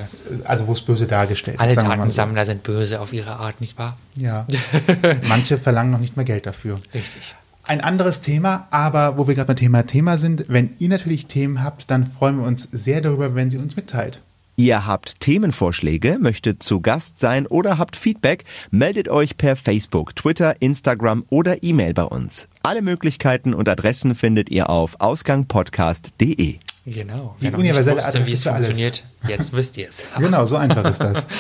also 0.45 0.67
wo 0.67 0.73
es 0.73 0.81
böse 0.81 1.07
dargestellt 1.07 1.61
Alle 1.61 1.75
Datensammler 1.75 2.45
so. 2.45 2.53
sind 2.53 2.65
böse 2.65 3.01
auf 3.01 3.13
ihre 3.13 3.37
Art, 3.37 3.61
nicht 3.61 3.79
wahr? 3.79 3.97
Ja. 4.17 4.47
Manche 5.29 5.59
verlangen 5.59 5.93
noch 5.93 6.01
nicht 6.01 6.17
mehr 6.17 6.25
Geld 6.25 6.47
dafür. 6.47 6.81
Richtig. 6.93 7.37
Ein 7.65 7.81
anderes 7.81 8.21
Thema, 8.21 8.67
aber 8.71 9.17
wo 9.19 9.29
wir 9.29 9.37
gerade 9.37 9.47
beim 9.47 9.57
Thema 9.57 9.87
Thema 9.87 10.19
sind, 10.19 10.47
wenn 10.49 10.71
ihr 10.81 10.89
natürlich 10.89 11.27
Themen 11.27 11.63
habt, 11.63 11.89
dann 11.93 12.05
freuen 12.05 12.39
wir 12.39 12.47
uns 12.47 12.69
sehr 12.73 13.01
darüber, 13.01 13.37
wenn 13.37 13.51
sie 13.51 13.59
uns 13.59 13.77
mitteilt. 13.77 14.23
Ihr 14.57 14.87
habt 14.87 15.21
Themenvorschläge, 15.21 16.19
möchtet 16.21 16.63
zu 16.63 16.81
Gast 16.81 17.19
sein 17.19 17.47
oder 17.47 17.79
habt 17.79 17.97
Feedback, 17.97 18.45
meldet 18.71 19.09
euch 19.09 19.39
per 19.39 19.57
Facebook, 19.57 20.15
Twitter, 20.15 20.61
Instagram 20.61 21.25
oder 21.31 21.63
E-Mail 21.63 21.95
bei 21.95 22.05
uns. 22.05 22.49
Alle 22.63 22.83
Möglichkeiten 22.83 23.55
und 23.55 23.69
Adressen 23.69 24.15
findet 24.15 24.51
ihr 24.51 24.69
auf 24.69 24.97
ausgangpodcast.de. 25.01 26.57
Genau. 26.85 27.37
Die 27.41 27.49
universelle 27.49 27.97
wusste, 27.97 28.09
Adresse 28.09 28.31
wie 28.31 28.35
es 28.35 28.45
funktioniert. 28.45 29.05
Jetzt 29.27 29.53
wisst 29.57 29.77
ihr 29.79 29.89
es. 29.89 30.05
genau, 30.19 30.45
so 30.47 30.57
einfach 30.57 30.85
ist 30.85 31.03
das. 31.03 31.27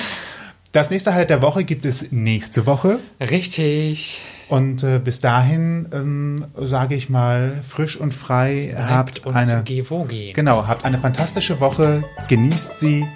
Das 0.72 0.90
nächste 0.90 1.12
Highlight 1.12 1.28
der 1.28 1.42
Woche 1.42 1.64
gibt 1.64 1.84
es 1.84 2.12
nächste 2.12 2.64
Woche. 2.64 2.98
Richtig. 3.20 4.22
Und 4.52 4.82
äh, 4.82 4.98
bis 4.98 5.20
dahin 5.20 5.88
ähm, 5.94 6.44
sage 6.56 6.94
ich 6.94 7.08
mal 7.08 7.58
frisch 7.66 7.96
und 7.96 8.12
frei 8.12 8.72
Bleibt 8.74 9.24
habt 9.24 9.26
eine 9.26 9.62
gewogen. 9.64 10.34
genau 10.34 10.66
habt 10.66 10.84
eine 10.84 10.98
fantastische 10.98 11.58
Woche, 11.58 12.04
genießt 12.28 12.78
sie, 12.78 13.08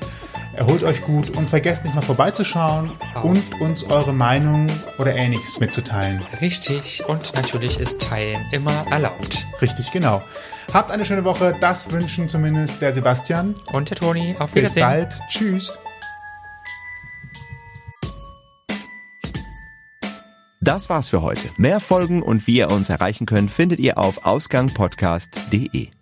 erholt 0.55 0.83
euch 0.83 1.05
gut 1.05 1.37
und 1.37 1.51
vergesst 1.51 1.85
nicht 1.85 1.95
mal 1.95 2.01
vorbeizuschauen 2.01 2.91
Auf. 3.15 3.25
und 3.25 3.61
uns 3.61 3.85
eure 3.85 4.15
Meinung 4.15 4.67
oder 4.99 5.15
Ähnliches 5.15 5.61
mitzuteilen. 5.61 6.23
Richtig 6.41 7.05
und 7.07 7.35
natürlich 7.35 7.79
ist 7.79 8.01
Teilen 8.01 8.41
immer 8.51 8.87
erlaubt. 8.91 9.45
Richtig, 9.61 9.93
genau. 9.93 10.23
Habt 10.73 10.91
eine 10.91 11.05
schöne 11.05 11.27
Woche, 11.27 11.55
das 11.61 11.93
wünschen 11.93 12.31
zumindest 12.31 12.81
der 12.81 12.95
Sebastian. 12.95 13.55
Und 13.71 13.91
der 13.91 13.99
Toni. 13.99 14.37
Auf 14.39 14.53
Bis 14.53 14.75
Wiedersehen. 14.75 14.83
bald, 14.83 15.21
tschüss. 15.29 15.79
Das 20.67 20.91
war's 20.91 21.07
für 21.07 21.23
heute. 21.23 21.49
Mehr 21.59 21.79
Folgen 21.79 22.25
und 22.25 22.49
wie 22.49 22.57
ihr 22.57 22.73
uns 22.73 22.91
erreichen 22.91 23.25
könnt, 23.25 23.53
findet 23.53 23.79
ihr 23.79 23.99
auf 23.99 24.27
ausgangpodcast.de. 24.27 25.96